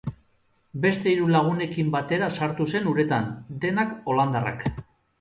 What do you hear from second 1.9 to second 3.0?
batera sartu zen